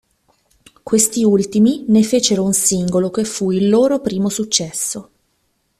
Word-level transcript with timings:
Questi 0.81 1.23
ultimi 1.23 1.85
ne 1.89 2.01
fecero 2.01 2.43
un 2.43 2.53
singolo, 2.53 3.11
che 3.11 3.23
fu 3.23 3.51
il 3.51 3.69
loro 3.69 3.99
primo 4.01 4.29
successo. 4.29 5.09